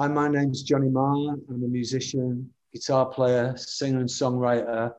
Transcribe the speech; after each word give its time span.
Hi, 0.00 0.06
my 0.06 0.28
name's 0.28 0.62
Johnny 0.62 0.88
Marr. 0.88 1.34
I'm 1.50 1.64
a 1.64 1.66
musician, 1.66 2.48
guitar 2.72 3.06
player, 3.06 3.56
singer, 3.56 3.98
and 3.98 4.08
songwriter. 4.08 4.94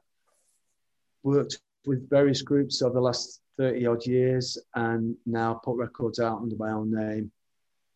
Worked 1.23 1.61
with 1.85 2.09
various 2.09 2.41
groups 2.41 2.81
over 2.81 2.95
the 2.95 2.99
last 2.99 3.39
30 3.57 3.85
odd 3.85 4.05
years 4.05 4.57
and 4.75 5.15
now 5.25 5.53
put 5.53 5.77
records 5.77 6.19
out 6.19 6.41
under 6.41 6.57
my 6.57 6.71
own 6.71 6.91
name. 6.91 7.31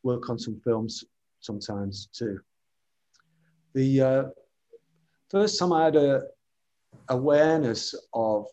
Work 0.04 0.30
on 0.30 0.40
some 0.40 0.62
films 0.64 1.04
sometimes 1.42 2.08
too. 2.14 2.40
The 3.74 4.02
uh, 4.02 4.24
first 5.30 5.60
time 5.60 5.74
I 5.74 5.84
had 5.84 5.98
a 5.98 6.22
awareness 7.10 7.94
of 8.14 8.46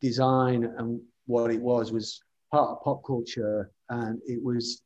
design 0.00 0.72
and 0.78 1.00
what 1.26 1.50
it 1.50 1.60
was 1.60 1.90
was 1.90 2.22
part 2.52 2.70
of 2.70 2.82
pop 2.84 3.02
culture, 3.04 3.72
and 3.88 4.20
it 4.24 4.40
was 4.40 4.82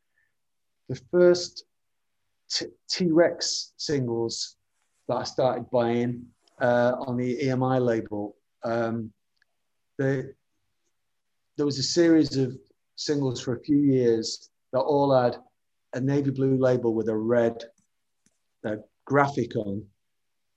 the 0.89 0.99
first 1.11 1.67
T 2.49 3.11
Rex 3.11 3.73
singles 3.77 4.57
that 5.09 5.17
I 5.17 5.25
started 5.25 5.71
buying 5.71 6.27
uh, 6.61 6.93
on 6.99 7.17
the 7.17 7.39
EMI 7.39 7.81
label. 7.81 8.37
Um, 8.65 9.13
the, 9.99 10.35
there 11.57 11.67
was 11.67 11.79
a 11.79 11.83
series 11.83 12.37
of 12.37 12.57
singles 12.97 13.41
for 13.41 13.55
a 13.55 13.61
few 13.61 13.79
years 13.79 14.51
that 14.73 14.81
all 14.81 15.15
had 15.15 15.37
a 15.95 16.01
navy 16.01 16.31
blue 16.31 16.57
label 16.59 16.95
with 16.95 17.09
a 17.09 17.17
red 17.17 17.63
uh, 18.67 18.77
graphic 19.05 19.55
on 19.57 19.85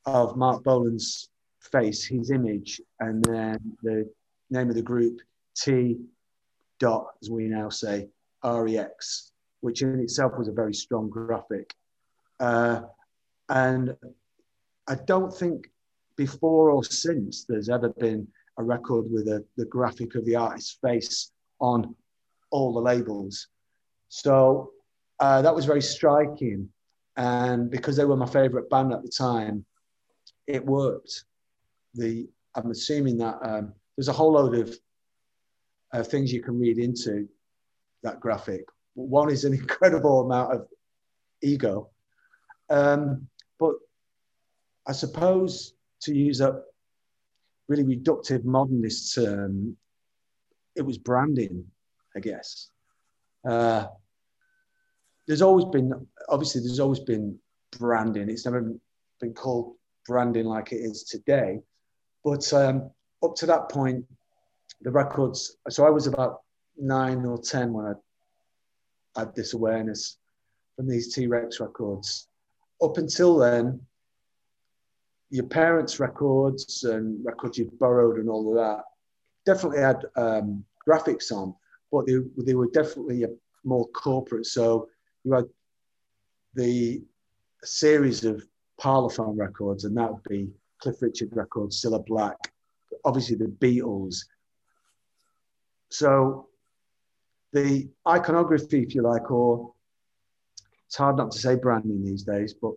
of 0.06 0.38
Marc 0.38 0.64
Bolan's 0.64 1.30
face, 1.72 2.06
his 2.06 2.32
image, 2.32 2.82
and 3.00 3.24
then 3.26 3.60
the 3.84 4.10
name 4.50 4.70
of 4.70 4.76
the 4.76 4.82
group 4.82 5.20
T 5.56 5.98
dot, 6.80 7.08
as 7.22 7.30
we 7.30 7.48
now 7.48 7.70
say, 7.70 8.10
REX, 8.44 9.32
which 9.62 9.82
in 9.82 10.00
itself 10.00 10.34
was 10.38 10.48
a 10.48 10.54
very 10.54 10.74
strong 10.74 11.10
graphic. 11.10 11.74
Uh, 12.40 12.82
and 13.50 13.96
I 14.88 14.96
don't 14.96 15.34
think 15.36 15.70
before 16.16 16.72
or 16.72 16.84
since 16.84 17.46
there's 17.46 17.70
ever 17.70 17.90
been 17.90 18.28
a 18.58 18.64
record 18.64 19.10
with 19.10 19.28
a, 19.28 19.44
the 19.56 19.66
graphic 19.66 20.16
of 20.16 20.26
the 20.26 20.36
artist's 20.36 20.78
face 20.82 21.32
on 21.60 21.96
all 22.52 22.74
the 22.74 22.80
labels. 22.80 23.48
So 24.10 24.72
uh, 25.20 25.42
that 25.42 25.56
was 25.56 25.66
very 25.66 25.82
striking. 25.82 26.70
And 27.16 27.70
because 27.70 27.96
they 27.96 28.06
were 28.06 28.16
my 28.16 28.26
favorite 28.26 28.70
band 28.70 28.94
at 28.94 29.04
the 29.04 29.10
time, 29.10 29.66
it 30.48 30.66
worked. 30.66 31.26
The 31.94 32.28
I'm 32.56 32.72
assuming 32.72 33.18
that 33.18 33.38
um, 33.42 33.74
there's 33.96 34.08
a 34.08 34.14
whole 34.14 34.34
load 34.34 34.56
of 34.56 34.76
uh, 35.94 36.04
things 36.04 36.32
you 36.34 36.42
can 36.42 36.60
read 36.60 36.78
into 36.78 37.28
that 38.04 38.20
graphic. 38.20 38.64
One 38.96 39.30
is 39.30 39.46
an 39.46 39.54
incredible 39.62 40.22
amount 40.22 40.54
of 40.54 40.68
ego 41.42 41.90
um, 42.70 43.28
but 43.60 43.74
I 44.88 44.92
suppose 44.92 45.74
to 46.02 46.16
use 46.16 46.42
a 46.42 46.62
really 47.68 47.84
reductive 47.84 48.44
modernist 48.44 49.16
term, 49.16 49.76
it 50.76 50.82
was 50.82 50.98
branding, 50.98 51.66
I 52.16 52.20
guess. 52.20 52.70
Uh, 53.48 53.88
there's 55.28 55.42
always 55.42 55.66
been, 55.66 55.94
obviously, 56.30 56.62
there's 56.62 56.80
always 56.80 57.00
been 57.00 57.38
branding. 57.78 58.30
It's 58.30 58.46
never 58.46 58.74
been 59.20 59.34
called 59.34 59.76
branding 60.08 60.46
like 60.46 60.72
it 60.72 60.78
is 60.78 61.04
today. 61.04 61.60
But 62.24 62.52
um, 62.54 62.90
up 63.24 63.36
to 63.36 63.46
that 63.46 63.70
point, 63.70 64.06
the 64.82 64.92
records, 64.92 65.58
so 65.70 65.86
I 65.86 65.90
was 65.90 66.08
about 66.08 66.42
nine 66.78 67.26
or 67.26 67.38
10 67.38 67.74
when 67.74 67.86
I 67.86 69.20
had 69.20 69.36
this 69.36 69.54
awareness 69.54 70.18
from 70.76 70.88
these 70.88 71.14
T 71.14 71.28
Rex 71.28 71.60
records 71.60 72.29
up 72.82 72.98
until 72.98 73.38
then, 73.38 73.82
your 75.30 75.46
parents' 75.46 76.00
records 76.00 76.84
and 76.84 77.24
records 77.24 77.58
you 77.58 77.72
borrowed 77.80 78.18
and 78.18 78.30
all 78.30 78.50
of 78.50 78.56
that 78.56 78.84
definitely 79.46 79.80
had 79.80 80.06
um, 80.16 80.64
graphics 80.88 81.32
on, 81.32 81.54
but 81.92 82.06
they, 82.06 82.18
they 82.38 82.56
were 82.56 82.70
definitely 82.72 83.26
more 83.64 83.88
corporate. 83.90 84.46
So 84.46 84.90
you 85.24 85.34
had 85.34 85.46
the 86.56 87.04
series 87.64 88.24
of 88.26 88.44
Parlophone 88.82 89.38
records, 89.38 89.86
and 89.86 89.96
that 89.98 90.12
would 90.12 90.24
be 90.24 90.50
Cliff 90.80 91.02
Richard 91.02 91.36
records, 91.36 91.82
Cilla 91.82 92.04
Black, 92.06 92.38
obviously 93.06 93.36
the 93.36 93.46
Beatles. 93.46 94.26
So 95.90 96.48
the 97.52 97.90
iconography, 98.08 98.84
if 98.84 98.96
you 98.96 99.02
like, 99.02 99.30
or 99.30 99.74
it's 100.90 100.96
hard 100.96 101.18
not 101.18 101.30
to 101.30 101.38
say 101.38 101.54
branding 101.54 102.04
these 102.04 102.24
days, 102.24 102.56
but 102.60 102.72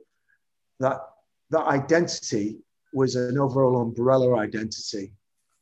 that 0.80 1.00
that 1.48 1.64
identity 1.64 2.58
was 2.92 3.16
an 3.16 3.38
overall 3.38 3.80
umbrella 3.80 4.38
identity 4.38 5.12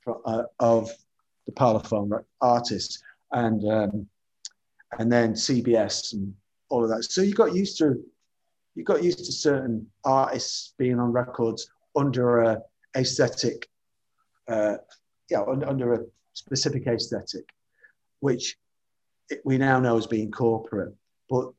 for, 0.01 0.21
uh, 0.25 0.43
of 0.59 0.91
the 1.47 1.53
Parlophone 1.53 2.11
artists 2.41 3.05
and 3.31 3.65
um, 3.71 4.09
and 4.99 5.13
then 5.13 5.35
CBS 5.35 6.13
and 6.13 6.35
all 6.71 6.83
of 6.83 6.91
that. 6.91 7.05
So 7.05 7.23
you 7.23 7.35
got 7.35 7.55
used 7.55 7.79
to 7.79 8.03
you 8.75 8.83
got 8.83 9.05
used 9.05 9.25
to 9.27 9.33
certain 9.33 9.87
artists 10.03 10.75
being 10.77 10.99
on 10.99 11.13
records 11.13 11.71
under 11.95 12.41
a 12.41 12.61
aesthetic, 12.97 13.69
uh, 14.49 14.79
yeah, 15.31 15.45
under 15.45 15.95
a 15.95 16.01
specific 16.33 16.89
aesthetic, 16.89 17.45
which 18.19 18.57
we 19.45 19.57
now 19.57 19.79
know 19.79 19.97
as 19.97 20.09
being 20.09 20.33
corporate. 20.33 20.93
But 21.29 21.53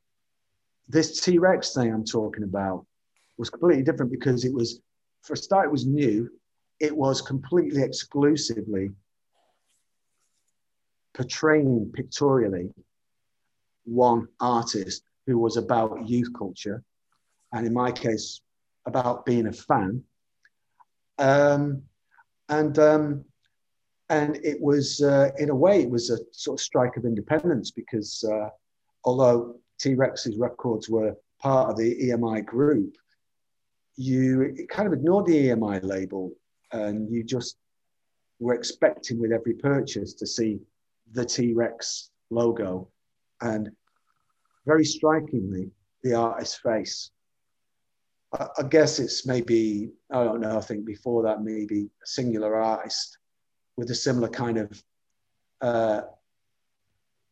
this 0.92 1.22
T 1.22 1.38
Rex 1.38 1.74
thing 1.74 1.94
I'm 1.94 2.06
talking 2.06 2.44
about 2.44 2.86
was 3.38 3.50
completely 3.50 3.84
different 3.84 4.12
because 4.12 4.46
it 4.46 4.54
was, 4.54 4.82
for 5.22 5.34
a 5.34 5.38
start, 5.38 5.66
it 5.66 5.72
was 5.72 5.86
new. 5.86 6.30
It 6.80 6.96
was 6.96 7.22
completely 7.22 7.82
exclusively 7.82 8.92
portraying 11.14 11.92
pictorially 11.94 12.74
one 13.86 14.28
artist 14.40 15.04
who 15.28 15.38
was 15.38 15.58
about 15.58 16.08
youth 16.08 16.32
culture, 16.38 16.84
and 17.54 17.66
in 17.66 17.74
my 17.74 17.92
case, 17.92 18.42
about 18.86 19.26
being 19.26 19.48
a 19.48 19.54
fan. 19.54 20.04
Um, 21.20 21.84
and 22.50 22.78
um, 22.80 23.26
and 24.10 24.38
it 24.44 24.60
was, 24.60 25.02
uh, 25.02 25.30
in 25.38 25.50
a 25.50 25.56
way, 25.56 25.82
it 25.82 25.90
was 25.90 26.10
a 26.10 26.18
sort 26.32 26.60
of 26.60 26.64
strike 26.64 26.98
of 26.98 27.06
independence 27.06 27.72
because 27.72 28.26
uh, 28.30 28.50
although 29.06 29.56
T 29.82 29.96
Rex's 29.96 30.38
records 30.38 30.90
were 30.90 31.16
part 31.42 31.72
of 31.72 31.78
the 31.78 32.10
EMI 32.10 32.46
group, 32.46 32.96
you 33.96 34.56
kind 34.70 34.88
of 34.88 34.94
ignored 34.94 35.26
the 35.26 35.48
EMI 35.48 35.84
label 35.84 36.32
and 36.72 37.12
you 37.12 37.24
just 37.24 37.58
were 38.40 38.54
expecting 38.54 39.20
with 39.20 39.32
every 39.32 39.54
purchase 39.54 40.14
to 40.14 40.28
see 40.28 40.60
the 41.14 41.26
T 41.26 41.54
Rex 41.54 42.12
logo 42.30 42.90
and 43.42 43.70
very 44.66 44.86
strikingly 44.86 45.72
the 46.04 46.14
artist's 46.14 46.60
face. 46.64 47.12
I, 48.34 48.64
guess 48.70 49.00
it's 49.00 49.26
maybe, 49.26 49.92
I 50.10 50.24
don't 50.24 50.40
know, 50.40 50.58
I 50.58 50.62
think 50.62 50.86
before 50.86 51.24
that, 51.24 51.42
maybe 51.42 51.90
a 52.02 52.08
singular 52.08 52.56
artist 52.56 53.18
with 53.76 53.92
a 53.92 53.96
similar 53.96 54.30
kind 54.30 54.58
of 54.58 54.84
uh, 55.60 56.02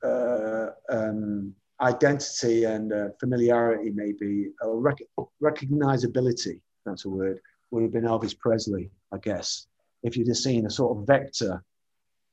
uh, 0.03 0.67
um, 0.89 1.55
identity 1.81 2.66
and 2.66 2.91
uh, 2.91 3.09
familiarity, 3.19 3.91
maybe, 3.91 4.50
or 4.62 4.79
rec- 4.79 5.01
recognizability, 5.41 6.59
that's 6.85 7.06
a 7.06 7.09
word, 7.09 7.40
would 7.72 7.84
have 7.84 7.94
been 7.94 8.03
Elvis 8.03 8.38
Presley, 8.38 8.90
I 9.13 9.17
guess. 9.17 9.67
If 10.03 10.18
you'd 10.18 10.28
have 10.28 10.38
seen 10.38 10.66
a 10.66 10.69
sort 10.69 10.97
of 10.97 11.07
vector 11.07 11.63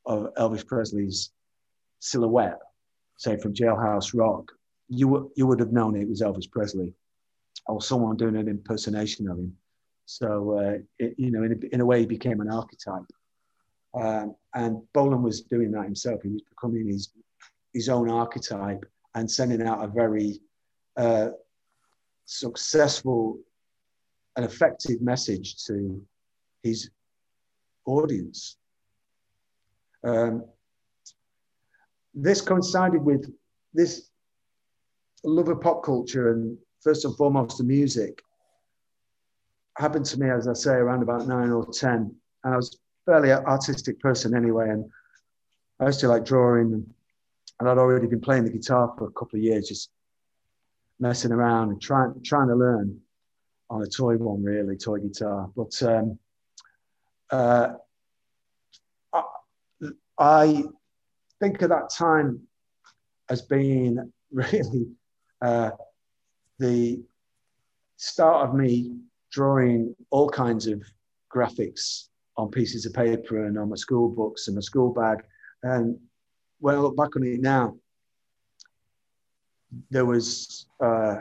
of 0.05 0.33
Elvis 0.35 0.67
Presley's 0.67 1.31
silhouette, 2.01 2.59
say 3.19 3.37
from 3.37 3.55
Jailhouse 3.55 4.12
Rock, 4.15 4.53
you, 4.89 5.06
w- 5.06 5.31
you 5.37 5.47
would 5.47 5.61
have 5.61 5.73
known 5.73 5.97
it 5.97 6.09
was 6.09 6.23
Elvis 6.23 6.51
Presley 6.51 6.95
or 7.67 7.83
someone 7.83 8.17
doing 8.17 8.37
an 8.37 8.49
impersonation 8.49 9.29
of 9.29 9.38
him. 9.38 9.56
So, 10.06 10.59
uh, 10.59 10.79
it, 10.99 11.15
you 11.19 11.32
know, 11.32 11.43
in 11.43 11.53
a, 11.53 11.75
in 11.75 11.81
a 11.81 11.85
way, 11.87 12.00
he 12.00 12.06
became 12.06 12.41
an 12.41 12.50
archetype. 12.50 13.03
Um, 13.94 14.37
and 14.55 14.81
Bolan 14.93 15.23
was 15.23 15.41
doing 15.43 15.73
that 15.73 15.85
himself. 15.85 16.23
He 16.23 16.29
was 16.29 16.43
becoming 16.43 16.87
his, 16.87 17.11
his 17.73 17.88
own 17.88 18.09
archetype 18.09 18.85
and 19.17 19.29
sending 19.29 19.63
out 19.63 19.83
a 19.83 19.89
very 19.89 20.39
uh, 20.97 21.31
successful 22.27 23.39
and 24.37 24.45
effective 24.45 25.01
message 25.01 25.65
to 25.65 26.01
his 26.63 26.91
audience. 27.87 28.59
Um, 30.05 30.45
this 32.15 32.43
coincided 32.43 33.03
with 33.03 33.33
this 33.73 34.11
love 35.25 35.49
of 35.49 35.63
pop 35.63 35.83
culture 35.83 36.31
and 36.33 36.59
first 36.83 37.07
and 37.07 37.17
foremost 37.17 37.59
the 37.59 37.65
music 37.65 38.23
happened 39.79 40.05
to 40.07 40.21
me, 40.21 40.31
as 40.31 40.47
I 40.47 40.53
say, 40.53 40.73
around 40.73 41.03
about 41.03 41.27
nine 41.27 41.51
or 41.51 41.67
10. 41.67 42.15
And 42.45 42.55
I 42.55 42.57
was 42.57 42.75
a 42.75 43.11
fairly 43.11 43.33
artistic 43.33 43.99
person 44.01 44.37
anyway. 44.37 44.69
And 44.71 44.91
I 45.81 45.87
used 45.87 46.01
to 46.01 46.09
like 46.09 46.25
drawing 46.25 46.87
and 47.58 47.69
I'd 47.69 47.79
already 47.79 48.06
been 48.06 48.20
playing 48.20 48.44
the 48.44 48.50
guitar 48.50 48.94
for 48.97 49.06
a 49.06 49.12
couple 49.12 49.38
of 49.38 49.43
years, 49.43 49.69
just 49.69 49.91
messing 50.99 51.32
around 51.32 51.70
and 51.70 51.81
trying 51.81 52.14
trying 52.23 52.49
to 52.49 52.55
learn 52.55 53.00
on 53.70 53.82
a 53.82 53.87
toy 53.87 54.17
one, 54.17 54.43
really, 54.43 54.76
toy 54.76 54.99
guitar. 54.99 55.50
But 55.56 55.82
um, 55.82 56.19
uh, 57.31 57.75
I, 59.12 59.23
I, 60.19 60.64
think 61.41 61.61
of 61.62 61.69
that 61.69 61.91
time 61.91 62.41
as 63.29 63.43
being 63.43 64.12
really 64.32 64.87
uh, 65.43 65.70
the 66.58 67.03
start 67.97 68.49
of 68.49 68.55
me 68.55 68.97
drawing 69.31 69.94
all 70.11 70.29
kinds 70.29 70.67
of 70.67 70.82
graphics 71.35 72.08
on 72.37 72.50
pieces 72.50 72.87
of 72.87 72.94
paper 72.94 73.47
and 73.47 73.58
on 73.58 73.69
my 73.69 73.76
school 73.76 74.08
books 74.08 74.47
and 74.47 74.55
my 74.55 74.61
school 74.61 74.93
bag. 74.93 75.23
And 75.62 75.99
when 76.58 76.75
I 76.75 76.79
look 76.79 76.97
back 76.97 77.17
on 77.17 77.25
it 77.25 77.41
now, 77.41 77.76
there 79.91 80.05
was 80.05 80.67
uh, 80.81 81.17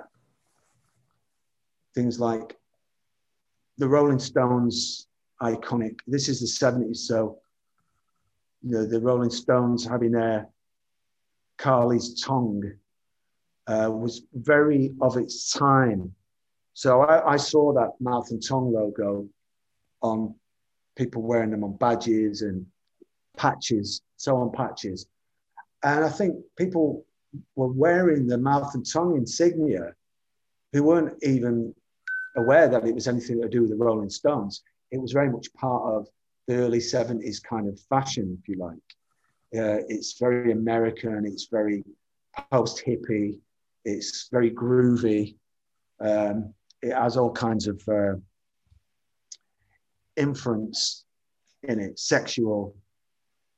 things 1.93 2.19
like 2.19 2.57
the 3.77 3.87
Rolling 3.87 4.19
Stones 4.19 5.07
iconic. 5.41 5.99
This 6.07 6.29
is 6.29 6.39
the 6.39 6.65
70s, 6.65 6.97
so 6.97 7.39
you 8.63 8.71
know 8.71 8.85
the 8.85 8.99
Rolling 8.99 9.29
Stones 9.29 9.85
having 9.85 10.11
their 10.11 10.47
Kali's 11.57 12.21
tongue 12.21 12.63
uh, 13.67 13.89
was 13.91 14.23
very 14.33 14.93
of 15.01 15.17
its 15.17 15.51
time. 15.51 16.13
So 16.73 17.01
I, 17.01 17.33
I, 17.33 17.37
saw 17.37 17.73
that 17.73 17.91
mouth 18.01 18.29
and 18.31 18.45
tongue 18.45 18.73
logo 18.73 19.27
on 20.01 20.35
people 20.97 21.21
wearing 21.21 21.51
them 21.51 21.63
on 21.63 21.77
badges 21.77 22.41
and 22.41 22.65
patches, 23.37 24.01
so 24.17 24.35
on 24.35 24.51
patches. 24.51 25.07
And 25.85 26.03
I 26.03 26.09
think 26.09 26.37
people 26.57 27.05
were 27.55 27.71
wearing 27.71 28.25
the 28.25 28.39
mouth 28.39 28.73
and 28.73 28.83
tongue 28.91 29.15
insignia 29.17 29.93
who 30.73 30.83
weren't 30.83 31.13
even 31.23 31.75
aware 32.35 32.67
that 32.67 32.87
it 32.87 32.95
was 32.95 33.07
anything 33.07 33.39
to 33.39 33.47
do 33.47 33.61
with 33.61 33.69
the 33.69 33.75
Rolling 33.75 34.09
Stones. 34.09 34.63
It 34.91 34.99
was 34.99 35.11
very 35.11 35.29
much 35.29 35.53
part 35.53 35.83
of 35.83 36.07
the 36.47 36.55
early 36.55 36.79
70s 36.79 37.41
kind 37.41 37.69
of 37.69 37.79
fashion, 37.81 38.35
if 38.41 38.49
you 38.49 38.57
like. 38.57 38.77
Uh, 39.55 39.85
it's 39.87 40.17
very 40.19 40.51
American, 40.51 41.23
it's 41.23 41.49
very 41.51 41.83
post 42.51 42.83
hippie, 42.83 43.39
it's 43.85 44.27
very 44.31 44.49
groovy. 44.49 45.35
Um, 45.99 46.51
it 46.81 46.93
has 46.93 47.15
all 47.15 47.31
kinds 47.31 47.67
of 47.67 47.79
uh, 47.87 48.15
inference 50.17 51.05
in 51.61 51.79
it, 51.79 51.99
sexual. 51.99 52.75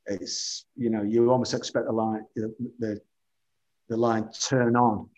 It's, 0.07 0.65
you 0.75 0.89
know, 0.89 1.03
you 1.03 1.31
almost 1.31 1.53
expect 1.53 1.85
the 1.85 1.91
line, 1.91 2.25
the, 2.35 3.01
the, 3.89 3.97
line 3.97 4.29
turn 4.31 4.75
on 4.75 5.09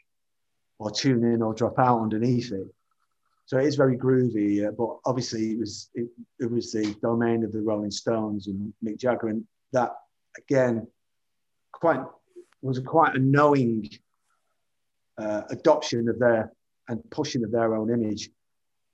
or 0.79 0.89
tune 0.89 1.23
in 1.23 1.41
or 1.41 1.53
drop 1.53 1.77
out 1.77 2.01
underneath 2.01 2.51
it. 2.51 2.67
So 3.45 3.57
it 3.57 3.65
is 3.65 3.75
very 3.75 3.97
groovy, 3.97 4.67
uh, 4.67 4.71
but 4.71 4.97
obviously 5.05 5.51
it 5.51 5.59
was 5.59 5.89
it, 5.95 6.07
it 6.39 6.51
was 6.51 6.71
the 6.71 6.95
domain 7.01 7.43
of 7.43 7.51
the 7.51 7.61
Rolling 7.61 7.91
Stones 7.91 8.47
and 8.47 8.71
Mick 8.83 8.99
Jagger, 8.99 9.29
and 9.29 9.43
that 9.73 9.95
again 10.37 10.87
quite 11.71 12.01
was 12.61 12.77
a 12.77 12.83
quite 12.83 13.15
a 13.15 13.19
knowing 13.19 13.89
uh, 15.17 15.41
adoption 15.49 16.07
of 16.09 16.19
their 16.19 16.51
and 16.87 17.01
pushing 17.11 17.43
of 17.43 17.51
their 17.51 17.75
own 17.75 17.89
image. 17.89 18.29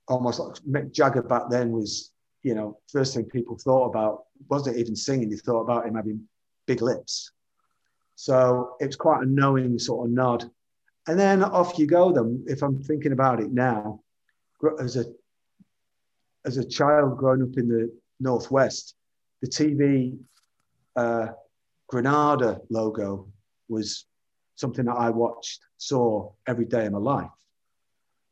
Almost 0.07 0.39
like 0.39 0.55
Mick 0.69 0.91
Jagger 0.91 1.23
back 1.23 1.43
then 1.49 1.71
was, 1.71 2.11
you 2.45 2.53
know, 2.53 2.77
first 2.91 3.15
thing 3.15 3.25
people 3.25 3.57
thought 3.57 3.87
about 3.87 4.25
wasn't 4.49 4.77
even 4.77 4.95
singing; 4.95 5.31
they 5.31 5.35
thought 5.35 5.61
about 5.61 5.87
him 5.87 5.95
having 5.95 6.27
big 6.67 6.79
lips. 6.79 7.31
So 8.13 8.75
it 8.79 8.85
was 8.85 8.95
quite 8.95 9.23
a 9.23 9.25
knowing 9.25 9.79
sort 9.79 10.05
of 10.05 10.13
nod. 10.13 10.45
And 11.07 11.19
then 11.19 11.43
off 11.43 11.79
you 11.79 11.87
go. 11.87 12.11
Then, 12.13 12.45
if 12.47 12.61
I'm 12.61 12.83
thinking 12.83 13.13
about 13.13 13.39
it 13.39 13.51
now, 13.51 14.01
as 14.79 14.95
a 14.95 15.05
as 16.45 16.57
a 16.57 16.63
child 16.63 17.17
growing 17.17 17.41
up 17.41 17.57
in 17.57 17.67
the 17.67 17.91
northwest, 18.19 18.93
the 19.41 19.47
TV 19.47 20.15
uh, 20.95 21.29
Granada 21.87 22.61
logo 22.69 23.27
was 23.69 24.05
something 24.53 24.85
that 24.85 24.93
I 24.93 25.09
watched, 25.09 25.61
saw 25.77 26.31
every 26.45 26.65
day 26.65 26.85
of 26.85 26.91
my 26.91 26.99
life, 26.99 27.31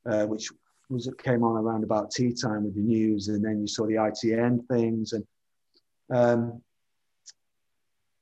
uh, 0.05 0.27
which 0.27 0.51
was 0.93 1.09
came 1.23 1.43
on 1.43 1.57
around 1.57 1.83
about 1.83 2.11
tea 2.11 2.33
time 2.33 2.63
with 2.63 2.75
the 2.75 2.81
news, 2.81 3.27
and 3.27 3.43
then 3.43 3.59
you 3.59 3.67
saw 3.67 3.85
the 3.85 3.93
ITN 3.93 4.65
things, 4.67 5.13
and 5.13 5.25
um, 6.13 6.61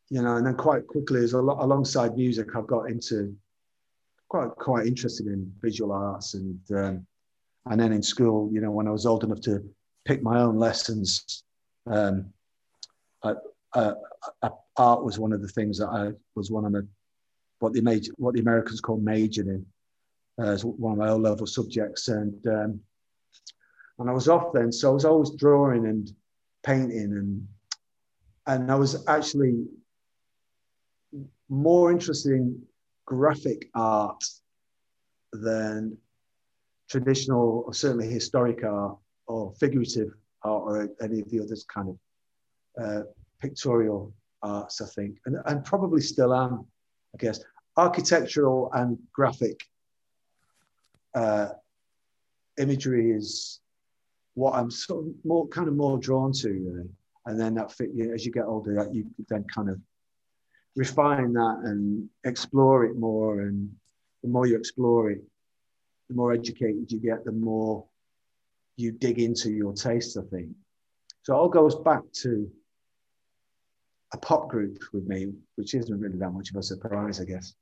you 0.10 0.22
know, 0.22 0.38
and 0.38 0.46
then 0.46 0.56
quite 0.56 0.88
quickly, 0.88 1.24
as 1.24 1.34
a 1.34 1.42
lo- 1.42 1.58
alongside 1.60 2.16
music, 2.16 2.56
I've 2.56 2.68
got 2.68 2.90
into 2.90 3.36
quite 4.30 4.50
quite 4.52 4.88
interested 4.88 5.28
in 5.28 5.52
visual 5.62 5.92
arts 5.92 6.34
and 6.34 6.60
um, 6.74 7.06
and 7.66 7.80
then 7.80 7.92
in 7.92 8.02
school, 8.02 8.50
you 8.52 8.62
know, 8.62 8.72
when 8.72 8.88
I 8.88 8.92
was 8.92 9.06
old 9.06 9.24
enough 9.24 9.42
to 9.42 9.64
pick 10.06 10.24
my 10.24 10.40
own 10.40 10.58
lessons, 10.58 11.44
um, 11.86 12.34
I, 13.24 13.34
art 14.78 15.04
was 15.04 15.20
one 15.20 15.34
of 15.34 15.42
the 15.42 15.48
things 15.48 15.78
that 15.80 15.88
I 15.88 16.12
was 16.36 16.52
one 16.52 16.66
of 16.66 16.72
the 16.72 16.88
what 17.60 17.74
the 17.74 17.82
major, 17.82 18.12
what 18.18 18.34
the 18.34 18.42
Americans 18.42 18.82
call 18.82 18.98
majoring 18.98 19.50
in 19.50 19.66
as 20.40 20.64
one 20.64 20.94
of 20.94 20.98
my 20.98 21.10
O 21.10 21.18
level 21.18 21.46
subjects, 21.46 22.08
and 22.08 22.46
um, 22.48 22.80
and 24.00 24.10
I 24.10 24.14
was 24.14 24.28
off 24.28 24.54
then, 24.54 24.72
so 24.72 24.90
I 24.90 24.94
was 24.94 25.06
always 25.06 25.32
drawing 25.32 25.86
and 25.86 26.12
painting, 26.64 27.14
and 27.14 27.48
and 28.48 28.72
I 28.72 28.76
was 28.76 29.08
actually 29.08 29.66
more 31.50 31.92
interested 31.92 32.34
in 32.34 32.62
graphic 33.06 33.70
art 33.76 34.24
than 35.34 35.98
traditional 36.90 37.64
or 37.66 37.74
certainly 37.74 38.08
historic 38.08 38.64
art 38.64 38.98
or 39.28 39.54
figurative 39.60 40.10
art 40.44 40.64
or 40.66 40.90
any 41.02 41.20
of 41.22 41.30
the 41.30 41.40
others 41.40 41.66
kind 41.74 41.90
of 41.90 41.98
uh, 42.84 43.04
pictorial 43.42 44.14
arts, 44.42 44.82
I 44.82 44.88
think, 44.88 45.18
and, 45.26 45.38
and 45.46 45.64
probably 45.64 46.02
still 46.02 46.34
am, 46.34 46.66
I 47.14 47.18
guess. 47.18 47.40
Architectural 47.78 48.70
and 48.74 48.98
graphic 49.14 49.62
uh, 51.14 51.50
imagery 52.58 53.12
is 53.12 53.60
what 54.34 54.56
I'm 54.56 54.72
sort 54.72 55.06
of 55.06 55.14
more 55.24 55.48
kind 55.48 55.68
of 55.68 55.76
more 55.76 55.98
drawn 55.98 56.32
to, 56.34 56.50
really. 56.50 56.90
And 57.26 57.40
then 57.40 57.54
that 57.56 57.72
fit, 57.72 57.90
you 57.94 58.08
know, 58.08 58.14
as 58.14 58.26
you 58.26 58.32
get 58.32 58.46
older, 58.46 58.76
that 58.76 58.94
you 58.94 59.06
then 59.30 59.46
kind 59.54 59.70
of 59.70 59.80
refine 60.76 61.34
that 61.34 61.62
and 61.64 62.10
explore 62.24 62.86
it 62.86 62.98
more. 62.98 63.42
And 63.42 63.72
the 64.24 64.30
more 64.30 64.48
you 64.48 64.58
explore 64.58 65.12
it, 65.12 65.22
the 66.10 66.16
more 66.16 66.34
educated 66.34 66.92
you 66.92 67.00
get, 67.00 67.24
the 67.24 67.32
more 67.32 67.86
you 68.78 68.92
dig 68.92 69.20
into 69.20 69.52
your 69.52 69.74
taste, 69.74 70.18
I 70.18 70.22
think. 70.30 70.50
So 71.24 71.36
it 71.36 71.38
all 71.38 71.50
goes 71.50 71.76
back 71.76 72.02
to 72.24 72.50
a 74.14 74.18
pop 74.18 74.50
group 74.50 74.80
with 74.92 75.08
me, 75.08 75.34
which 75.56 75.74
isn't 75.74 76.00
really 76.00 76.18
that 76.18 76.32
much 76.32 76.50
of 76.50 76.58
a 76.58 76.64
surprise, 76.64 77.22
I 77.22 77.26
guess. 77.26 77.54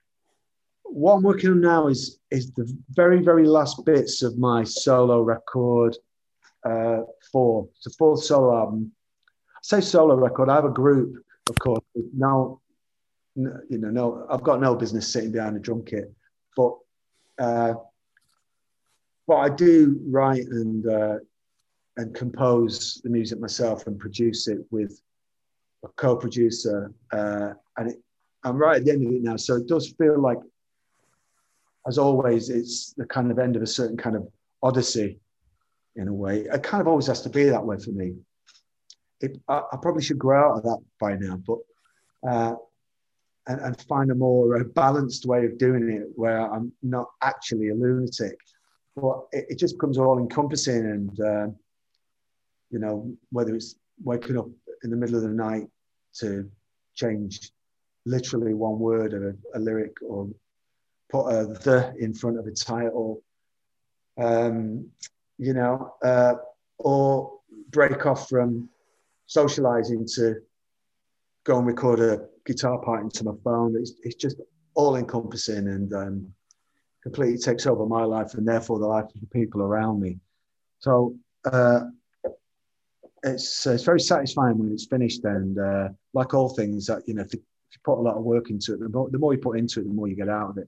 What 0.91 1.13
I'm 1.13 1.24
working 1.24 1.51
on 1.51 1.62
now 1.62 1.88
is 1.88 2.19
is 2.31 2.51
the 2.51 2.72
very, 2.91 3.22
very 3.22 3.46
last 3.46 3.86
bits 3.86 4.24
of 4.24 4.38
my 4.38 4.63
solo 4.63 5.22
record 5.22 5.96
uh, 6.65 7.01
four. 7.31 7.69
It's 7.77 7.88
a 7.88 7.91
fourth 7.91 8.24
solo 8.24 8.58
album. 8.58 8.91
I 9.55 9.60
say 9.62 9.81
solo 9.81 10.15
record. 10.15 10.50
I 10.50 10.55
have 10.55 10.65
a 10.65 10.69
group, 10.69 11.24
of 11.50 11.55
course. 11.60 11.84
Now, 12.15 12.60
you 13.36 13.77
know, 13.77 13.89
no, 13.89 14.25
I've 14.29 14.43
got 14.43 14.60
no 14.60 14.75
business 14.75 15.08
sitting 15.08 15.31
behind 15.31 15.55
a 15.55 15.60
drum 15.60 15.84
kit, 15.86 16.12
but 16.55 16.74
uh, 17.38 17.75
but 19.27 19.36
I 19.36 19.50
do 19.50 20.01
write 20.08 20.46
and 20.46 20.88
uh, 20.88 21.17
and 21.98 22.15
compose 22.15 23.00
the 23.03 23.10
music 23.10 23.39
myself 23.39 23.88
and 23.88 24.00
produce 24.00 24.48
it 24.48 24.60
with 24.72 25.00
a 25.86 25.88
co-producer, 25.89 26.91
uh, 27.13 27.53
and 27.77 27.91
it, 27.91 28.01
I'm 28.43 28.58
right 28.58 28.77
at 28.77 28.86
the 28.86 28.91
end 28.91 29.05
of 29.05 29.13
it 29.13 29.22
now. 29.22 29.36
So 29.36 29.55
it 29.55 29.67
does 29.67 29.93
feel 29.98 30.19
like, 30.19 30.39
as 31.89 31.98
always, 31.98 32.50
it's 32.50 32.93
the 32.93 33.05
kind 33.05 33.31
of 33.31 33.39
end 33.39 33.58
of 33.58 33.62
a 33.62 33.67
certain 33.67 33.98
kind 33.98 34.15
of 34.15 34.25
odyssey, 34.63 35.19
in 35.98 36.08
a 36.08 36.13
way. 36.13 36.41
It 36.41 36.63
kind 36.63 36.79
of 36.79 36.88
always 36.88 37.08
has 37.08 37.22
to 37.24 37.29
be 37.29 37.43
that 37.46 37.65
way 37.65 37.77
for 37.77 37.91
me. 37.91 38.15
It, 39.19 39.38
I, 39.50 39.63
I 39.74 39.77
probably 39.81 40.03
should 40.03 40.19
grow 40.19 40.51
out 40.51 40.58
of 40.58 40.63
that 40.63 40.79
by 41.01 41.17
now, 41.17 41.41
but 41.46 41.58
uh, 42.25 42.55
and, 43.48 43.60
and 43.60 43.81
find 43.81 44.12
a 44.12 44.15
more 44.15 44.63
balanced 44.63 45.25
way 45.25 45.46
of 45.46 45.58
doing 45.58 45.89
it, 45.89 46.08
where 46.15 46.50
I'm 46.53 46.72
not 46.81 47.08
actually 47.22 47.69
a 47.69 47.75
lunatic 47.75 48.38
but 49.01 49.27
it, 49.31 49.46
it 49.50 49.60
just 49.60 49.75
becomes 49.75 49.98
all 49.98 50.19
encompassing 50.19 50.86
and 50.86 51.19
uh, 51.19 51.48
you 52.69 52.79
know 52.79 53.12
whether 53.31 53.55
it's 53.55 53.75
waking 54.03 54.38
up 54.38 54.48
in 54.84 54.89
the 54.89 54.96
middle 54.96 55.15
of 55.15 55.24
the 55.24 55.29
night 55.29 55.67
to 56.13 56.50
change 56.96 57.51
literally 58.05 58.53
one 58.53 58.79
word 58.79 59.13
of 59.13 59.24
a, 59.24 59.34
a 59.55 59.60
lyric 59.60 59.96
or 60.01 60.27
put 61.10 61.28
a 61.28 61.46
the 61.46 61.94
in 62.00 62.13
front 62.13 62.38
of 62.38 62.46
a 62.46 62.51
title 62.51 63.22
um, 64.18 64.88
you 65.38 65.54
know 65.54 65.94
uh, 66.04 66.34
or 66.78 67.39
break 67.70 68.06
off 68.06 68.30
from 68.30 68.70
socializing 69.25 70.06
to 70.16 70.36
go 71.44 71.58
and 71.58 71.68
record 71.68 72.00
a 72.00 72.25
guitar 72.46 72.80
part 72.80 73.04
into 73.04 73.24
my 73.24 73.34
phone 73.44 73.75
it's, 73.75 73.94
it's 74.04 74.16
just 74.16 74.38
all 74.75 74.96
encompassing 74.96 75.68
and 75.68 75.94
um, 75.94 76.34
completely 77.04 77.38
takes 77.38 77.66
over 77.66 77.86
my 77.86 78.04
life 78.04 78.34
and 78.36 78.48
therefore 78.48 78.80
the 78.80 78.88
life 78.88 79.06
of 79.06 79.20
the 79.22 79.28
people 79.28 79.62
around 79.62 80.01
me. 80.01 80.20
So 80.80 81.16
uh, 81.51 81.82
it's 83.24 83.68
uh, 83.68 83.72
it's 83.72 83.84
very 83.84 84.00
satisfying 84.00 84.58
when 84.58 84.72
it's 84.72 84.86
finished. 84.86 85.24
And 85.25 85.58
uh, 85.58 85.89
like 86.13 86.34
all 86.34 86.50
things, 86.50 86.88
that 86.88 87.04
you 87.08 87.13
know, 87.16 87.24
if 87.24 87.34
you, 87.34 87.42
put 87.86 88.00
a 88.00 88.01
lot 88.01 88.18
of 88.18 88.24
work 88.24 88.50
into 88.50 88.74
it, 88.74 88.80
the 88.80 88.89
more, 88.89 89.10
the 89.10 89.18
more 89.18 89.34
you 89.34 89.39
put 89.39 89.58
into 89.58 89.80
it, 89.80 89.84
the 89.84 89.94
more 89.94 90.08
you 90.08 90.16
get 90.16 90.28
out 90.28 90.50
of 90.50 90.58
it. 90.58 90.68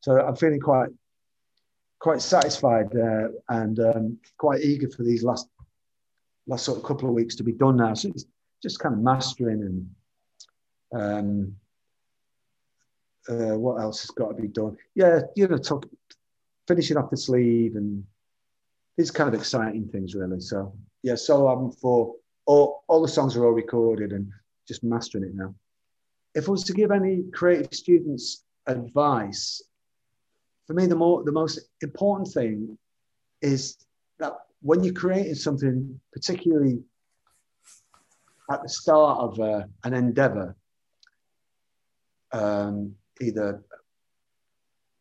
So 0.00 0.20
I'm 0.20 0.36
feeling 0.36 0.60
quite 0.60 0.90
quite 1.98 2.22
satisfied 2.22 2.94
uh, 2.96 3.28
and 3.48 3.80
um, 3.80 4.18
quite 4.36 4.60
eager 4.60 4.88
for 4.88 5.02
these 5.02 5.24
last 5.24 5.48
last 6.46 6.64
sort 6.64 6.78
of 6.78 6.84
couple 6.84 7.08
of 7.08 7.14
weeks 7.14 7.34
to 7.36 7.42
be 7.42 7.52
done 7.52 7.76
now. 7.76 7.94
So 7.94 8.08
it's 8.08 8.24
just 8.62 8.78
kind 8.78 8.94
of 8.94 9.00
mastering 9.00 9.62
and 9.62 9.90
um, 10.92 11.56
uh, 13.28 13.58
what 13.58 13.80
else 13.80 14.02
has 14.02 14.10
got 14.10 14.28
to 14.28 14.42
be 14.42 14.48
done? 14.48 14.76
Yeah, 14.94 15.20
you 15.36 15.46
know, 15.46 15.58
talk, 15.58 15.86
finishing 16.66 16.96
off 16.96 17.10
the 17.10 17.16
sleeve 17.16 17.76
and 17.76 18.04
these 18.96 19.10
kind 19.10 19.28
of 19.32 19.38
exciting 19.38 19.88
things, 19.88 20.14
really. 20.14 20.40
So 20.40 20.74
yeah, 21.02 21.14
solo 21.14 21.48
album 21.48 21.72
for 21.72 22.14
all, 22.46 22.84
all 22.88 23.02
the 23.02 23.08
songs 23.08 23.36
are 23.36 23.44
all 23.44 23.52
recorded 23.52 24.12
and 24.12 24.30
just 24.66 24.82
mastering 24.82 25.24
it 25.24 25.34
now. 25.34 25.54
If 26.34 26.48
I 26.48 26.52
was 26.52 26.64
to 26.64 26.72
give 26.72 26.90
any 26.90 27.24
creative 27.32 27.74
students 27.74 28.44
advice, 28.66 29.62
for 30.68 30.74
me, 30.74 30.86
the 30.86 30.94
more 30.94 31.24
the 31.24 31.32
most 31.32 31.58
important 31.80 32.28
thing 32.28 32.78
is 33.40 33.78
that 34.18 34.34
when 34.60 34.84
you're 34.84 34.92
creating 34.92 35.34
something, 35.34 35.98
particularly 36.12 36.80
at 38.50 38.62
the 38.62 38.68
start 38.68 39.18
of 39.18 39.40
uh, 39.40 39.62
an 39.84 39.94
endeavor, 39.94 40.54
um, 42.32 42.94
either 43.18 43.62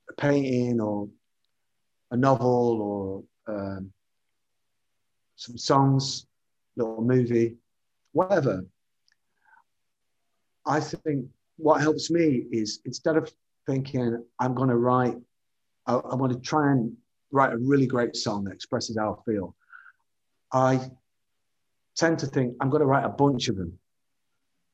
a 0.10 0.14
painting 0.14 0.80
or 0.80 1.10
a 2.12 2.18
novel 2.18 3.28
or 3.48 3.54
um, 3.54 3.92
some 5.36 5.58
songs, 5.58 6.28
little 6.78 7.02
movie, 7.02 7.58
whatever. 8.14 8.66
I 10.66 10.80
think 10.80 11.26
what 11.58 11.82
helps 11.82 12.10
me 12.10 12.46
is 12.54 12.80
instead 12.86 13.18
of 13.18 13.30
thinking 13.66 14.24
I'm 14.40 14.54
going 14.54 14.70
to 14.70 14.78
write, 14.78 15.18
I, 15.88 15.96
I 15.96 16.16
want 16.16 16.34
to 16.34 16.40
try 16.40 16.72
and 16.72 16.96
write 17.32 17.54
a 17.54 17.58
really 17.58 17.88
great 17.88 18.16
song 18.16 18.44
that 18.46 18.54
expresses 18.54 18.98
how 18.98 19.20
I 19.20 19.32
feel. 19.32 19.56
I 20.52 20.90
tend 21.96 22.20
to 22.20 22.28
think 22.28 22.56
I'm 22.62 22.70
going 22.70 22.82
to 22.82 22.86
write 22.86 23.06
a 23.06 23.10
bunch 23.10 23.48
of 23.48 23.58
them. 23.58 23.80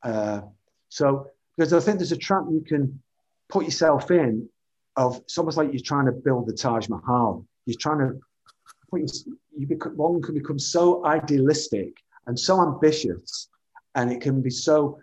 Uh, 0.02 0.42
so 0.88 1.28
because 1.56 1.72
I 1.72 1.80
think 1.80 1.98
there's 1.98 2.12
a 2.12 2.16
trap 2.16 2.42
you 2.50 2.64
can 2.66 3.00
put 3.48 3.64
yourself 3.64 4.10
in 4.10 4.48
of 4.96 5.16
it's 5.18 5.38
almost 5.38 5.56
like 5.56 5.72
you're 5.72 5.82
trying 5.82 6.06
to 6.06 6.12
build 6.12 6.46
the 6.46 6.52
Taj 6.52 6.88
Mahal. 6.88 7.44
You're 7.66 7.78
trying 7.78 7.98
to 7.98 8.20
your, 8.92 9.08
you 9.58 9.66
become 9.66 9.96
one 9.96 10.22
can 10.22 10.34
become 10.34 10.58
so 10.58 11.04
idealistic 11.04 11.94
and 12.26 12.38
so 12.38 12.62
ambitious, 12.62 13.48
and 13.96 14.12
it 14.12 14.20
can 14.20 14.40
be 14.40 14.50
so 14.50 15.00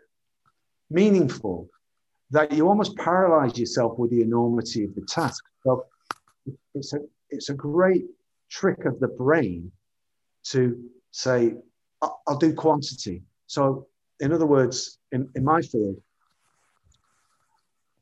meaningful 0.89 1.69
that 2.31 2.51
you 2.53 2.67
almost 2.67 2.95
paralyze 2.95 3.57
yourself 3.57 3.97
with 3.99 4.11
the 4.11 4.21
enormity 4.21 4.85
of 4.85 4.95
the 4.95 5.01
task. 5.01 5.43
So 5.63 5.85
it's 6.73 6.93
a 6.93 6.99
it's 7.29 7.49
a 7.49 7.53
great 7.53 8.05
trick 8.49 8.85
of 8.85 8.99
the 8.99 9.07
brain 9.07 9.71
to 10.43 10.77
say, 11.11 11.55
I'll 12.01 12.37
do 12.37 12.53
quantity. 12.53 13.23
So, 13.47 13.87
in 14.19 14.33
other 14.33 14.45
words, 14.45 14.99
in, 15.11 15.29
in 15.35 15.43
my 15.43 15.61
field, 15.61 15.97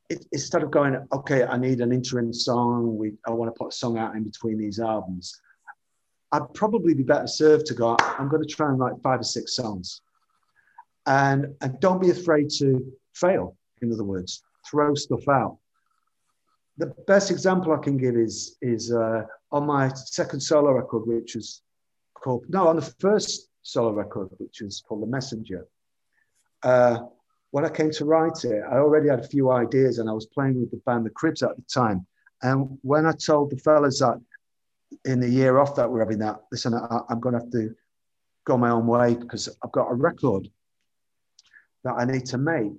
it, 0.10 0.26
instead 0.32 0.64
of 0.64 0.72
going, 0.72 0.98
okay, 1.12 1.44
I 1.44 1.58
need 1.58 1.82
an 1.82 1.92
interim 1.92 2.34
song, 2.34 2.98
we, 2.98 3.14
I 3.28 3.32
want 3.32 3.54
to 3.54 3.58
put 3.58 3.74
a 3.74 3.76
song 3.76 3.98
out 3.98 4.16
in 4.16 4.24
between 4.24 4.58
these 4.58 4.80
albums, 4.80 5.40
I'd 6.32 6.54
probably 6.54 6.94
be 6.94 7.04
better 7.04 7.28
served 7.28 7.66
to 7.68 7.74
go, 7.74 7.96
I'm 8.00 8.30
going 8.30 8.44
to 8.44 8.48
try 8.48 8.70
and 8.70 8.80
write 8.80 8.94
five 9.04 9.20
or 9.20 9.24
six 9.24 9.56
songs. 9.56 10.02
And, 11.06 11.48
and 11.62 11.80
don't 11.80 12.02
be 12.02 12.12
afraid 12.12 12.50
to 12.60 12.94
fail, 13.14 13.56
in 13.82 13.92
other 13.92 14.04
words, 14.04 14.44
throw 14.70 14.94
stuff 14.94 15.28
out. 15.28 15.58
The 16.80 16.88
best 17.08 17.30
example 17.30 17.74
I 17.74 17.84
can 17.84 17.98
give 17.98 18.16
is, 18.16 18.56
is 18.62 18.94
uh, 18.94 19.24
on 19.52 19.66
my 19.66 19.90
second 19.94 20.40
solo 20.40 20.72
record, 20.72 21.06
which 21.06 21.36
was 21.36 21.62
called, 22.14 22.46
no, 22.48 22.70
on 22.70 22.78
the 22.78 22.94
first 23.00 23.50
solo 23.64 23.92
record, 23.92 24.30
which 24.38 24.62
was 24.62 24.82
called 24.88 25.02
The 25.02 25.08
Messenger. 25.08 25.68
Uh, 26.64 27.00
when 27.52 27.66
I 27.66 27.70
came 27.70 27.92
to 27.92 28.06
write 28.06 28.46
it, 28.46 28.64
I 28.64 28.78
already 28.78 29.10
had 29.10 29.20
a 29.20 29.28
few 29.28 29.52
ideas 29.52 30.00
and 30.00 30.10
I 30.10 30.14
was 30.14 30.28
playing 30.28 30.58
with 30.58 30.72
the 30.72 30.78
band 30.86 31.06
The 31.06 31.10
Cribs 31.10 31.44
at 31.44 31.58
the 31.58 31.64
time. 31.64 32.08
And 32.42 32.78
when 32.82 33.06
I 33.06 33.12
told 33.12 33.50
the 33.50 33.58
fellas 33.58 34.00
that 34.00 34.18
in 35.04 35.20
the 35.20 35.30
year 35.30 35.58
off 35.58 35.76
that 35.76 35.92
we're 35.92 36.00
having 36.00 36.20
that, 36.20 36.40
listen, 36.50 36.74
I, 36.74 37.02
am 37.10 37.20
going 37.20 37.34
to 37.34 37.42
have 37.42 37.52
to 37.52 37.76
go 38.46 38.58
my 38.58 38.70
own 38.70 38.88
way 38.88 39.16
because 39.16 39.50
I've 39.62 39.74
got 39.74 39.92
a 39.92 39.96
record 39.96 40.50
that 41.84 41.96
I 41.98 42.06
need 42.06 42.26
to 42.28 42.38
make. 42.38 42.72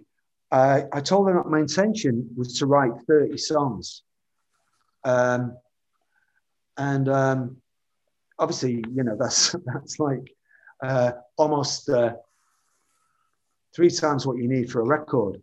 I, 0.51 0.85
I 0.93 1.01
told 1.01 1.29
them 1.29 1.37
that 1.37 1.47
my 1.47 1.61
intention 1.61 2.29
was 2.37 2.59
to 2.59 2.67
write 2.67 2.93
30 3.07 3.37
songs. 3.39 4.03
Um, 5.05 5.57
and 6.77 7.09
um, 7.09 7.57
obviously, 8.39 8.85
you 8.93 9.05
know, 9.05 9.17
that's, 9.21 9.55
that's 9.65 9.99
like 9.99 10.35
uh, 10.83 11.13
almost 11.37 11.89
uh, 11.89 12.15
three 13.75 13.91
times 13.91 14.27
what 14.27 14.39
you 14.39 14.49
need 14.49 14.71
for 14.71 14.81
a 14.81 14.87
record. 14.87 15.41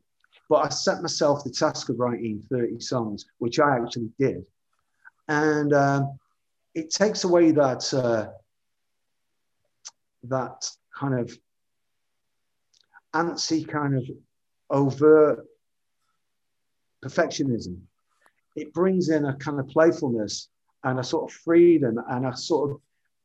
But 0.50 0.66
I 0.66 0.70
set 0.70 1.02
myself 1.02 1.44
the 1.44 1.52
task 1.52 1.90
of 1.90 2.00
writing 2.00 2.44
30 2.50 2.80
songs, 2.80 3.26
which 3.38 3.60
I 3.60 3.78
actually 3.78 4.12
did. 4.18 4.46
And 5.28 5.74
um, 5.74 6.18
it 6.74 6.90
takes 6.90 7.26
away 7.26 7.52
that, 7.52 7.94
uh, 7.94 8.30
that 10.24 10.70
kind 10.98 11.20
of 11.20 11.38
antsy, 13.14 13.68
kind 13.68 13.98
of 13.98 14.04
overt 14.70 15.46
perfectionism. 17.04 17.80
It 18.56 18.74
brings 18.74 19.10
in 19.10 19.26
a 19.26 19.36
kind 19.36 19.60
of 19.60 19.68
playfulness 19.68 20.50
and 20.84 21.00
a 21.00 21.04
sort 21.04 21.32
of 21.32 21.38
freedom 21.38 22.00
and 22.10 22.26
a 22.26 22.36
sort 22.36 22.72
of 22.72 22.78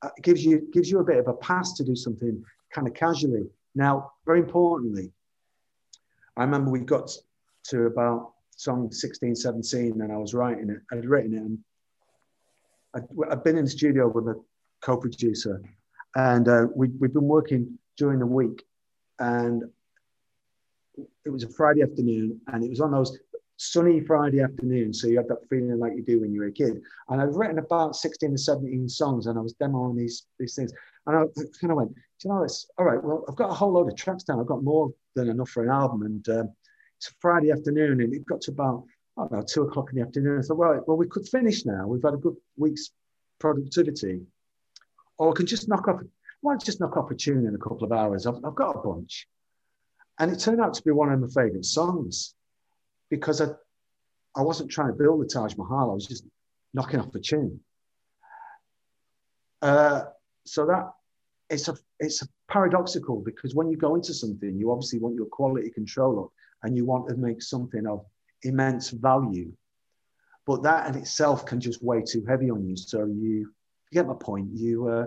uh, 0.03 0.11
gives 0.23 0.45
you 0.45 0.69
gives 0.73 0.91
you 0.91 0.99
a 0.99 1.05
bit 1.05 1.19
of 1.19 1.29
a 1.29 1.35
pass 1.35 1.75
to 1.75 1.85
do 1.85 1.95
something 1.95 2.45
kind 2.75 2.87
of 2.87 2.95
casually 2.95 3.49
now, 3.75 4.13
very 4.27 4.41
importantly, 4.41 5.13
I 6.37 6.45
remember 6.45 6.71
we 6.71 6.81
got 6.81 7.11
to 7.69 7.87
about 7.87 8.33
song 8.57 8.91
16, 8.93 9.35
17, 9.35 10.01
and 10.01 10.13
I 10.13 10.17
was 10.17 10.35
writing 10.35 10.71
it. 10.71 10.81
I'd 10.91 11.07
written 11.07 11.35
it, 11.35 11.39
and 11.39 11.59
I'd, 12.95 13.33
I'd 13.33 13.45
been 13.45 13.57
in 13.57 13.65
the 13.65 13.71
studio 13.71 14.09
with 14.09 14.29
a 14.29 14.41
co-producer, 14.83 15.63
and 16.15 16.49
uh, 16.49 16.67
we, 16.75 16.89
we'd 16.89 17.15
been 17.15 17.29
working 17.29 17.79
during 17.97 18.19
the 18.19 18.27
week, 18.27 18.63
and 19.19 19.65
it 21.25 21.31
was 21.31 21.45
a 21.45 21.51
Friday 21.51 21.83
afternoon, 21.83 22.41
and 22.49 22.65
it 22.65 22.71
was 22.71 22.81
on 22.81 22.93
those 22.93 23.19
sunny 23.57 24.01
Friday 24.01 24.41
afternoons. 24.41 25.01
So 25.01 25.07
you 25.07 25.19
had 25.19 25.29
that 25.29 25.49
feeling 25.49 25.79
like 25.79 25.93
you 25.95 26.03
do 26.03 26.21
when 26.21 26.33
you're 26.33 26.49
a 26.49 26.53
kid. 26.53 26.81
And 27.09 27.21
I'd 27.21 27.35
written 27.35 27.59
about 27.59 27.95
16 27.95 28.33
or 28.33 28.37
17 28.37 28.89
songs 28.89 29.27
and 29.27 29.39
I 29.39 29.43
was 29.43 29.55
demoing 29.55 29.97
these, 29.97 30.27
these 30.41 30.57
things. 30.57 30.73
And 31.07 31.17
I 31.17 31.23
kind 31.61 31.71
of 31.71 31.77
went, 31.77 31.95
you 32.25 32.31
know, 32.31 32.43
it's 32.43 32.67
all 32.77 32.87
right. 32.87 33.03
Well, 33.03 33.25
I've 33.29 33.37
got 33.37 33.51
a 33.51 33.55
whole 33.55 33.73
load 33.73 33.89
of 33.89 33.97
tracks 33.97 34.25
down. 34.25 34.41
I've 34.41 34.47
got 34.47 34.65
more 34.65 34.93
than 35.15 35.29
enough 35.29 35.51
for 35.51 35.63
an 35.63 35.71
album. 35.71 36.03
And 36.03 36.29
um, 36.29 36.53
it's 37.03 37.11
a 37.11 37.15
Friday 37.21 37.51
afternoon, 37.51 38.01
and 38.01 38.15
it 38.15 38.25
got 38.27 38.41
to 38.43 38.53
about 38.53 38.85
I 39.19 39.23
don't 39.23 39.33
know 39.33 39.43
two 39.43 39.63
o'clock 39.63 39.91
in 39.91 39.99
the 39.99 40.07
afternoon. 40.07 40.39
I 40.39 40.43
thought, 40.43 40.59
right, 40.59 40.81
well, 40.87 40.97
we 40.97 41.09
could 41.09 41.29
finish 41.29 41.67
now. 41.67 41.87
We've 41.89 42.03
had 42.03 42.15
a 42.15 42.17
good 42.17 42.37
week's 42.57 42.91
productivity, 43.41 44.21
or 45.19 45.31
I 45.31 45.33
can 45.35 45.47
just 45.47 45.69
knock 45.69 45.89
off. 45.89 46.01
Why 46.43 46.55
not 46.55 46.65
just 46.65 46.79
knock 46.79 46.97
off 46.97 47.11
a 47.11 47.17
tune 47.17 47.45
in 47.45 47.57
a 47.57 47.59
couple 47.59 47.83
of 47.83 47.91
hours? 47.91 48.25
I've, 48.25 48.37
I've 48.45 48.55
got 48.55 48.77
a 48.77 48.79
bunch, 48.79 49.27
and 50.19 50.31
it 50.31 50.39
turned 50.39 50.61
out 50.61 50.75
to 50.75 50.83
be 50.83 50.91
one 50.91 51.11
of 51.11 51.21
my 51.21 51.29
favourite 51.29 51.65
songs 51.65 52.35
because 53.11 53.41
I 53.41 53.49
I 54.35 54.43
wasn't 54.43 54.71
trying 54.71 54.89
to 54.89 54.95
build 54.95 55.21
the 55.21 55.27
Taj 55.27 55.57
Mahal. 55.57 55.91
I 55.91 55.95
was 55.95 56.07
just 56.07 56.25
knocking 56.73 57.01
off 57.01 57.15
a 57.15 57.21
tune. 57.21 57.61
Uh, 59.61 60.05
so 60.45 60.67
that 60.67 60.91
it's 61.51 61.69
a 61.69 61.77
it's 62.01 62.23
a 62.23 62.29
paradoxical 62.49 63.21
because 63.21 63.55
when 63.55 63.71
you 63.71 63.77
go 63.77 63.95
into 63.95 64.15
something, 64.15 64.57
you 64.57 64.71
obviously 64.73 64.99
want 64.99 65.15
your 65.15 65.27
quality 65.27 65.71
control 65.71 66.25
up 66.25 66.31
and 66.63 66.77
you 66.77 66.85
want 66.85 67.09
to 67.09 67.17
make 67.17 67.43
something 67.43 67.87
of 67.87 68.05
immense 68.43 68.91
value. 68.91 69.53
But 70.47 70.63
that 70.65 70.89
in 70.89 71.01
itself 71.01 71.47
can 71.47 71.61
just 71.61 71.83
weigh 71.83 72.03
too 72.03 72.25
heavy 72.27 72.51
on 72.51 72.67
you. 72.67 72.77
So 72.77 73.05
you, 73.05 73.31
you 73.31 73.49
get 73.93 74.09
my 74.09 74.15
point. 74.15 74.49
You 74.53 74.89
uh, 74.89 75.07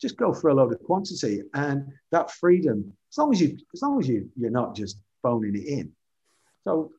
just 0.00 0.16
go 0.16 0.32
for 0.32 0.48
a 0.48 0.54
load 0.54 0.72
of 0.72 0.82
quantity 0.82 1.42
and 1.54 1.92
that 2.12 2.30
freedom, 2.30 2.92
as 3.16 3.18
long 3.18 3.32
as 3.32 3.40
you 3.40 3.56
as 3.72 3.80
long 3.80 3.98
as 3.98 4.08
you 4.08 4.28
you're 4.36 4.50
not 4.50 4.76
just 4.76 4.98
phoning 5.22 5.56
it 5.56 5.66
in. 5.66 5.92
So 6.64 6.92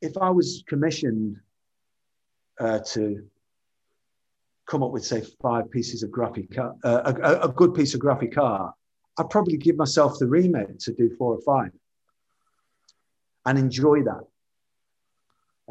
if 0.00 0.16
I 0.16 0.30
was 0.30 0.64
commissioned 0.66 1.36
uh, 2.58 2.80
to 2.80 3.24
come 4.66 4.82
up 4.82 4.90
with 4.90 5.04
say 5.04 5.22
five 5.40 5.70
pieces 5.70 6.02
of 6.02 6.10
graphic 6.10 6.58
uh, 6.58 6.72
a, 6.82 7.40
a, 7.42 7.48
good 7.48 7.72
piece 7.72 7.94
of 7.94 8.00
graphic 8.00 8.36
art, 8.36 8.74
I'd 9.16 9.30
probably 9.30 9.56
give 9.58 9.76
myself 9.76 10.18
the 10.18 10.26
remit 10.26 10.80
to 10.80 10.92
do 10.92 11.14
four 11.16 11.34
or 11.34 11.40
five 11.42 11.70
and 13.46 13.58
enjoy 13.58 14.02
that. 14.02 14.24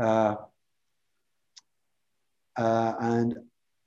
Uh, 0.02 0.36
uh, 2.58 2.94
and 3.00 3.36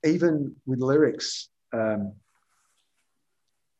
even 0.03 0.55
with 0.67 0.79
lyrics, 0.79 1.49
um, 1.73 2.13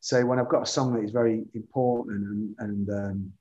say 0.05 0.23
when 0.23 0.37
I've 0.37 0.49
got 0.49 0.61
a 0.61 0.67
song 0.67 0.93
that 0.93 1.03
is 1.03 1.09
very 1.09 1.45
important 1.55 2.15
and, 2.15 2.55
and 2.59 2.89
um, 2.91 3.33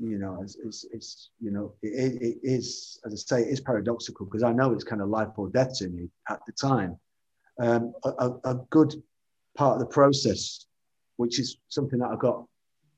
you 0.00 0.16
know, 0.16 0.38
it's, 0.42 0.56
it's, 0.64 0.86
it's 0.92 1.30
you 1.40 1.50
know, 1.50 1.74
it, 1.82 2.22
it 2.22 2.38
is, 2.44 3.00
as 3.04 3.12
I 3.12 3.16
say, 3.16 3.42
it 3.42 3.50
is 3.50 3.60
paradoxical 3.60 4.26
because 4.26 4.44
I 4.44 4.52
know 4.52 4.72
it's 4.72 4.84
kind 4.84 5.02
of 5.02 5.08
life 5.08 5.30
or 5.36 5.48
death 5.48 5.76
to 5.78 5.88
me 5.88 6.08
at 6.28 6.38
the 6.46 6.52
time. 6.52 7.00
Um, 7.60 7.94
a, 8.04 8.30
a, 8.44 8.60
good 8.70 8.94
part 9.56 9.74
of 9.74 9.80
the 9.80 9.92
process, 9.92 10.66
which 11.16 11.40
is 11.40 11.58
something 11.68 11.98
that 11.98 12.10
I 12.12 12.16
got 12.16 12.46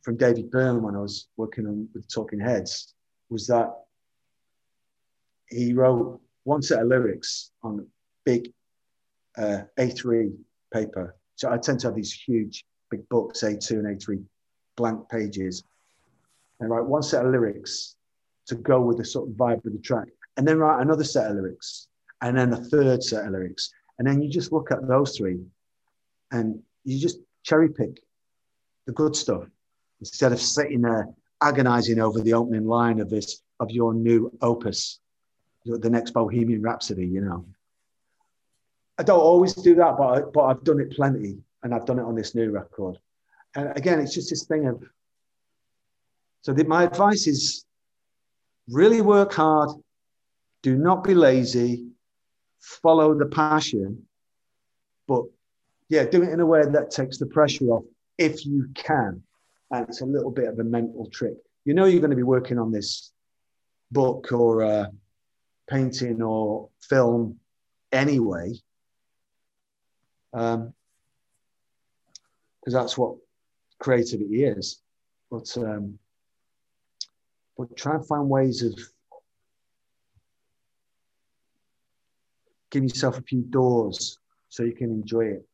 from 0.03 0.19
David 0.19 0.51
Byrne 0.51 0.83
when 0.83 0.95
I 0.95 1.01
was 1.01 1.29
working 1.39 1.67
on 1.67 1.89
with 1.95 2.07
Talking 2.13 2.39
Heads, 2.39 2.93
was 3.31 3.47
that 3.47 3.73
he 5.49 5.73
wrote 5.73 6.21
one 6.43 6.61
set 6.61 6.83
of 6.83 6.89
lyrics 6.89 7.51
on 7.63 7.87
big 8.27 8.53
uh, 9.39 9.63
A3 9.79 10.37
paper. 10.71 11.17
So 11.37 11.51
I 11.51 11.59
tend 11.59 11.81
to 11.81 11.89
have 11.89 11.97
these 11.97 12.13
huge, 12.13 12.65
big 12.91 13.09
books, 13.09 13.43
A2 13.43 13.71
and 13.71 13.87
A3 13.87 14.23
blank 14.77 15.09
pages, 15.09 15.65
and 16.61 16.71
write 16.71 16.85
one 16.85 17.03
set 17.03 17.25
of 17.25 17.33
lyrics 17.33 17.97
to 18.47 18.55
go 18.55 18.81
with 18.81 18.99
the 18.99 19.05
sort 19.05 19.29
of 19.29 19.35
vibe 19.35 19.65
of 19.65 19.73
the 19.73 19.79
track, 19.79 20.09
and 20.37 20.47
then 20.47 20.59
write 20.59 20.83
another 20.83 21.05
set 21.05 21.31
of 21.31 21.37
lyrics, 21.37 21.89
and 22.21 22.37
then 22.37 22.53
a 22.53 22.57
third 22.57 23.03
set 23.03 23.25
of 23.27 23.33
lyrics. 23.33 23.73
And 23.99 24.07
then 24.07 24.21
you 24.23 24.29
just 24.29 24.53
look 24.53 24.71
at 24.71 24.87
those 24.89 25.17
three 25.17 25.41
and 26.33 26.61
you 26.85 26.99
just 26.99 27.19
cherry 27.43 27.69
pick 27.69 28.03
the 28.87 28.93
good 28.93 29.15
stuff 29.15 29.45
instead 30.01 30.33
of 30.33 30.41
sitting 30.41 30.83
there 30.83 31.09
agonizing 31.41 32.01
over 32.01 32.21
the 32.21 32.35
opening 32.35 32.67
line 32.67 33.01
of 33.01 33.09
this, 33.09 33.43
of 33.61 33.71
your 33.71 33.95
new 33.95 34.33
opus, 34.41 35.01
the 35.65 35.91
next 35.91 36.11
Bohemian 36.11 36.63
Rhapsody, 36.63 37.07
you 37.07 37.21
know. 37.21 37.45
I 38.99 39.03
don't 39.03 39.21
always 39.21 39.55
do 39.55 39.75
that, 39.77 39.97
but, 39.99 40.33
but 40.33 40.45
I've 40.45 40.65
done 40.65 40.81
it 40.81 40.93
plenty 40.93 41.39
and 41.63 41.75
I've 41.75 41.87
done 41.87 41.99
it 41.99 42.05
on 42.05 42.15
this 42.15 42.35
new 42.35 42.51
record. 42.51 42.99
And 43.57 43.77
again, 43.77 44.01
it's 44.01 44.15
just 44.15 44.31
this 44.31 44.45
thing 44.45 44.67
of, 44.67 44.83
so 46.43 46.53
the, 46.53 46.65
my 46.65 46.85
advice 46.85 47.27
is 47.27 47.65
really 48.69 49.01
work 49.01 49.33
hard, 49.33 49.71
do 50.63 50.77
not 50.77 51.05
be 51.05 51.15
lazy, 51.15 51.89
follow 52.61 53.15
the 53.15 53.27
passion, 53.27 54.07
but 55.07 55.23
yeah, 55.89 56.05
do 56.05 56.23
it 56.23 56.31
in 56.31 56.41
a 56.41 56.47
way 56.47 56.63
that 56.65 56.91
takes 56.91 57.19
the 57.19 57.27
pressure 57.27 57.67
off 57.67 57.85
if 58.19 58.47
you 58.47 58.69
can. 58.75 59.23
And 59.71 59.89
it's 59.89 60.03
a 60.03 60.07
little 60.07 60.31
bit 60.31 60.49
of 60.49 60.59
a 60.59 60.65
mental 60.65 61.09
trick. 61.11 61.35
You 61.65 61.75
know, 61.75 61.87
you're 61.87 62.01
going 62.01 62.11
to 62.11 62.17
be 62.17 62.23
working 62.23 62.59
on 62.59 62.71
this 62.71 63.11
book 63.91 64.33
or 64.33 64.63
uh, 64.63 64.87
painting 65.69 66.23
or 66.23 66.69
film 66.81 67.39
anyway, 67.93 68.55
because 70.35 70.57
um, 70.57 70.73
that's 72.65 72.99
what 72.99 73.17
creativity 73.79 74.45
is. 74.45 74.83
But 75.31 75.57
um, 75.57 75.99
but 77.57 77.77
try 77.77 77.95
and 77.95 78.07
find 78.07 78.29
ways 78.29 78.63
of 78.63 78.79
give 82.71 82.83
yourself 82.83 83.19
a 83.19 83.23
few 83.23 83.43
doors 83.43 84.19
so 84.49 84.65
you 84.65 84.75
can 84.75 84.91
enjoy 84.91 85.27
it 85.27 85.47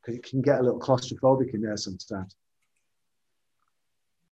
because 0.00 0.16
it 0.16 0.22
can 0.24 0.40
get 0.40 0.60
a 0.60 0.62
little 0.62 0.78
claustrophobic 0.78 1.52
in 1.54 1.62
there 1.62 1.76
sometimes. 1.76 2.36